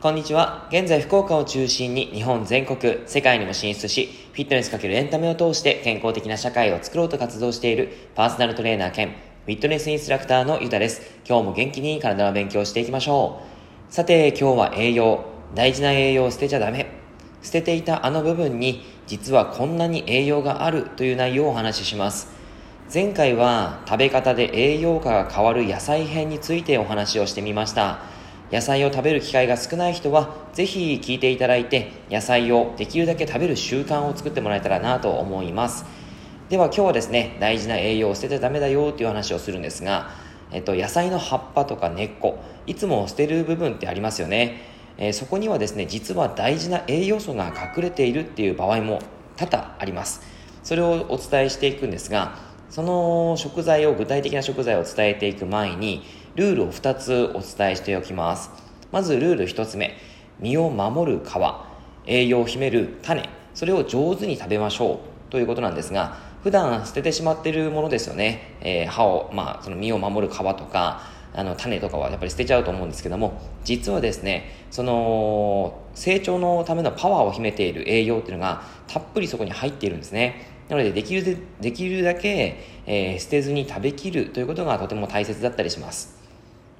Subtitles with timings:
[0.00, 0.66] こんにちは。
[0.70, 11.02] 現在福岡を中心に日本全国、世界にも進出し、フィットネスかけるエンタメを通して健康的な社会を作ろうと活動しているパーソナルトレーナー兼フィットネスインストラクターのゆたです。
[11.28, 13.42] 今日も元気に体の勉強していきましょ
[13.90, 13.92] う。
[13.92, 15.26] さて、今日は栄養。
[15.54, 16.99] 大事な栄養を捨てちゃダメ。
[17.42, 22.28] 捨てていたあの部分に実はこんなに栄養があるという内容をお話しします。
[22.92, 28.00] 前回は食べ方で栄養価が変わる野菜編についてお話をしてみました。
[28.50, 35.84] 野菜を食べる機会が少ない人は、ぜひ聞いていただいて、野菜をできるだけ食べる習慣を作ってもらえたらなと思います。
[36.48, 40.10] では今日はですね、大事な栄養を捨ててダメだよという話をするんですが、
[40.50, 44.69] えっと、野菜の葉っぱとか根っこ、いつも捨てる部分ってありますよね。
[45.00, 49.00] え、そこにはですね、実は大事な栄養素が隠れているっていう場合も
[49.36, 50.20] 多々あります。
[50.62, 52.36] それをお伝えしていくんですが、
[52.68, 56.04] その食材を、具体的な食材を伝えていく前に、
[56.36, 58.50] ルールを2つお伝えしておきます。
[58.92, 59.96] まずルール1つ目、
[60.38, 61.30] 身を守る皮、
[62.06, 68.56] 栄養を秘める種、それを上手に食べましょうということなんですが、普段捨ててしまっているものですよね。
[68.60, 71.02] えー、歯を、まあ、その身を守る皮とか、
[71.32, 86.20] あの種とかはやっぱり捨てちゃうと思うんですけども実はですねその成長のためのパワーを秘めている栄養っていうのがたっぷりそこに入っているんですねなのでできるでできるだけ、えー、捨てずに食べきるということがとても大切だったりします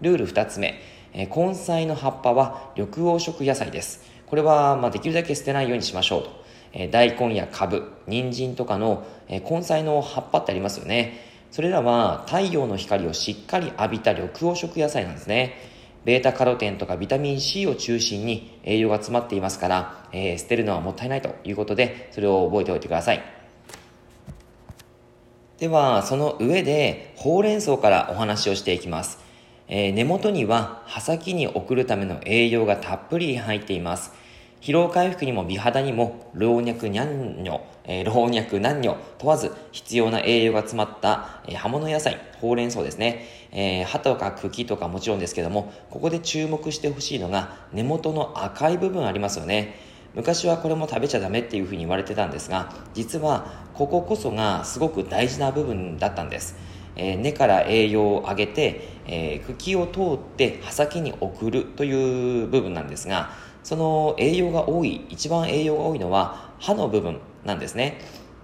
[0.00, 0.78] ルール2つ目、
[1.12, 4.04] えー、根菜の葉っぱは緑黄色野菜です。
[4.26, 6.44] これは、まあ、できるだけ捨てないようにしましょうと。
[6.72, 11.20] えー、大根やカブ、人参とかの、えー、根菜の葉っぱってありますよね。
[11.50, 15.54] それらは太陽の光をしっかり浴びた緑黄色野菜なんですね。
[16.04, 23.22] ベータカロテンとかビタミン C を中心に栄養が詰まっていますから、えー、捨てるのはもったいないということで、それを覚えておいてください。
[25.58, 29.18] では、その上で、ほうれん草からお話をしていきます。
[29.68, 34.12] えー、根元には葉先に送るための栄養がたっぷり入っています。
[34.60, 43.26] 疲労回復にも美肌にも老若にゃんにょ、えー、老若男女問わず必要な栄養が詰まった、えー、葉物野菜、ほうれん草ですね。
[43.52, 49.76] えー、葉とか茎とかもちろんですけども、ここで注目してほしいのが根元の赤い部分ありますよね。
[50.14, 56.56] 昔はこれも食べちゃダメっていうふうに言われてたんですが、実はこここそがすごく大事な部分だったんです。
[56.96, 63.30] えー、根から栄養を上げて、えー、茎を通って葉先に送るという部分なんですが
[63.66, 67.98] その栄養が多い一番栄養が多いのは葉の部分なんですね。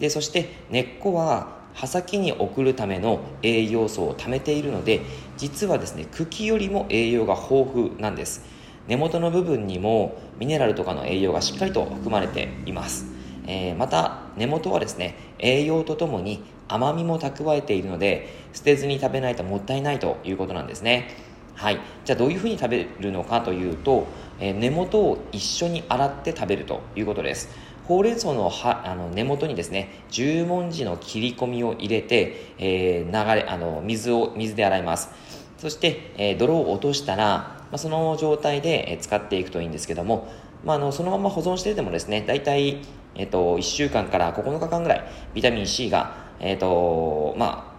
[0.00, 5.02] でそして根っこは葉先に送るための栄養素を貯めているので
[5.36, 8.44] 実はですね茎よりも栄養が豊富なんです。
[8.88, 13.06] 根元の部分にもミネラルとかの栄養がしっかりと含まれています。
[13.46, 21.34] えー、また根元はですね栄養とともに甘みも蓄えているので捨てずに食べないともったいないということなんですね。
[21.54, 21.78] はい。
[22.04, 24.06] じゃあどういうふうに食べるのかというと、
[24.40, 27.48] えー、根元を一緒に洗って食べるということです。
[27.84, 35.10] ほうれん草の葉あの根元にですね十文字の切り込みを入れて、えー、流れあの水を水で洗います。
[35.58, 40.28] そして、えー、泥を落としたら、まあ、その状態で使っていくといいんですけども、
[40.64, 42.80] まあ、あのそのまま保存しててもですね大体
[43.16, 47.73] えっと、1週間から9日間ぐらいビタミン C が、えっと、まあ、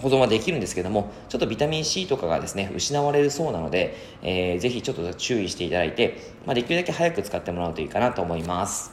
[0.00, 8.92] 保存はできるんですけども、ちょっとビタミン C とかがですね、失われるそうなので、えー、ぜひちょっと注意していただいて、まあ、できるだけ早く使ってもらうといいかなと思います。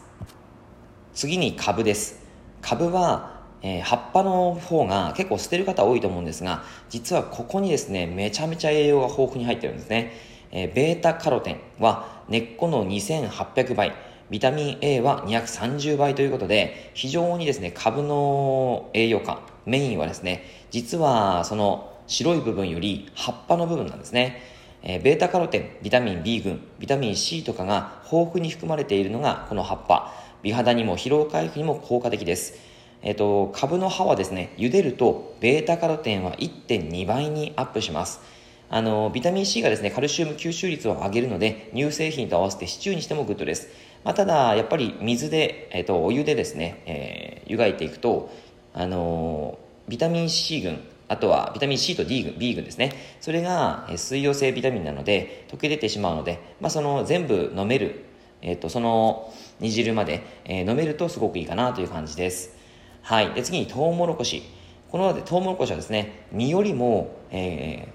[1.14, 2.28] 次に株です。
[2.62, 10.14] 株は、えー、葉っぱの方が結構捨てる方多いと思うんですが、実はここにですね、めちゃめちゃ栄養が豊富に入ってるんですね。
[10.52, 13.94] えー、ベータカロテンは根っこの2800倍、
[14.30, 24.42] ビタミン A は230倍ということで、非常にですね、株の栄養価、メインはですね、実はその白い部分より葉っぱの部分なんですね。
[24.84, 30.14] えー、ベータカロテン、ビタミン B 群、ビタミン C とかが豊富に含まれているのがこの葉っぱ。
[30.44, 32.54] 美肌にも疲労回復にも効果的です。
[33.02, 38.22] えっ、ー、と、株の葉はですね、茹でるとベータカロテンは1.2倍にアップします。
[38.70, 43.70] あの、ビタミン C がですね、カルシウム吸収率を上げるので、乳製品と合わせてシチューにしてもグッドです。
[44.08, 48.30] まあ、ただ、やっぱり水で、え、ー、と、お湯でですね、えー、湯がいていくと、
[48.74, 49.60] あの
[49.90, 52.94] ビタミン C 群、あとはビタミン C と D 群、B 群ですね。
[53.20, 58.06] それが水溶性ビタミンなので、溶け出てしまうので、まあ、その全部飲める、
[58.42, 62.56] え、ー、と、その煮汁まで、えー、飲めるとすごくいいかなという感じです。
[63.02, 63.34] はい。
[63.34, 64.42] で、次にトウモロコシ。
[64.90, 67.90] このトウモロコシはですね、実よりも、え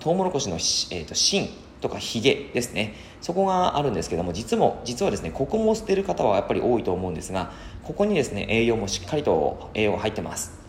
[0.00, 1.50] ー、トウモロコシの、えーと、芯
[1.80, 2.94] とかヒゲですね。
[3.20, 10.60] そこがあるんですけども、実も、実はですね、ここも捨てる方はやっぱり多いと思うんですが、ここにですね、栄養もしっかりと栄養が入ってます。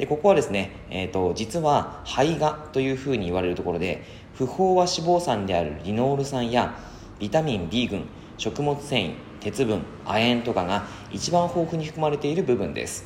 [0.00, 4.02] でここはですね、えーと、実は肺がというふうに言われるところで
[4.34, 6.74] 不飽和脂肪酸であるリノール酸や
[7.18, 8.06] ビタミン B 群
[8.38, 13.04] 食物繊維鉄分亜鉛とかが一番豊富に含まれている部分です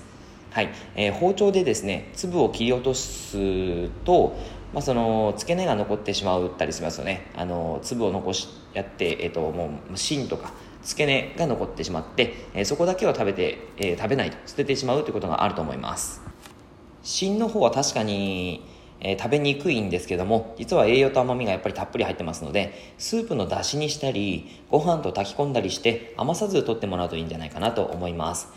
[0.52, 4.36] はい、えー、包丁でですね粒を切り落とすと、
[4.74, 7.30] まあ、その付け根が残ってしまうたりしますよね。
[7.36, 16.22] あの粒を残しやって、えーと、もう芯とか付け根が残ってしまって、えー、そこだけは食べて、えー、食べないと捨ててしまうということがあると思います。
[17.04, 18.66] 芯の方は確かに、
[19.00, 28.48] え、食べにくいんですけども実は栄養と甘みがやっぱりたっぷり入ってますのでスープの出汁にしたりご飯と炊き込んだりして余さず取ってもらうといいんじゃないかなと思います。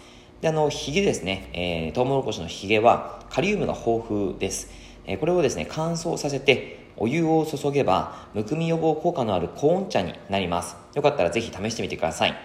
[0.42, 4.72] であのヒゲですね、えー、トウモロコシのヒゲはカリウムが豊富です、
[5.08, 12.36] え、これをですね乾燥させてお湯を注げばむくみ予防効果のあるコーン茶になりますよかったらぜひ試してみてください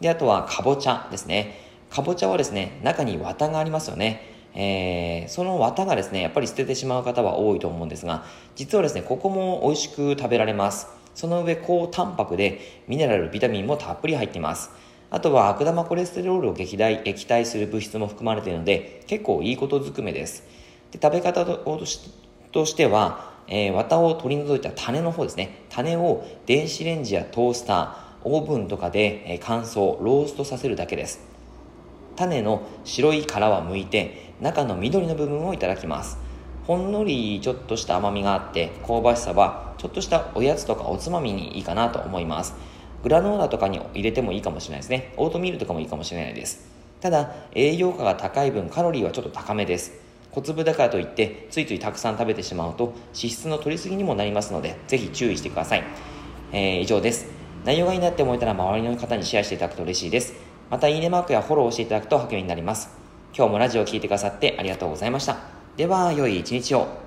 [0.00, 1.60] であとはかぼちゃですね
[1.90, 10.88] かぼちゃはですね中に綿がありますよねえー、その綿がですね、やっぱり捨ててしまう方は多いと思うんですが、実はですね、ここも美味しく食べられます。
[11.14, 14.70] その上、高タンパクで、ミネラル、ビタミンもたっぷり入っています。
[15.10, 20.42] あとは悪玉コレステロールを撃退液体する物質も含まれているので、結構いいことずくめです。
[20.92, 25.64] で食べ方としては、えー、綿を取り除いた種の方ですね。
[25.68, 31.20] 種を電子レンジやトースター、オーブンとかで、え乾燥、ローストさせるだけです。
[32.16, 36.18] 種の白い殻は剥いて、中の緑の部分をいただきます。
[36.66, 42.54] ほんのりちょっとした甘みがあって香ばしさはちょっとしたおやつとかおつまみにいいかなと思います。
[43.04, 45.12] グラノーラとかに入れてもいいかもしれないですね。
[45.16, 46.66] オートミールとかもいいかもしれないです。
[47.00, 50.05] ただ栄養価が高い分カロリーはちょっと高めです。
[50.36, 55.84] 小粒だからといってついついたくさん食べてしまうと脂質の取りすぎにもなりますのでぜひ注意してください、
[56.52, 57.26] えー、以上です
[57.64, 60.34] 内容がいいなって思えたら周りの方にシェアしていただくと嬉しいです
[60.70, 63.06] またいいねマークやフォローしていただくと励みになります
[63.36, 65.36] 今日もラジオを聴いてくださってありがとうございました。
[65.76, 67.05] では、良い一日を。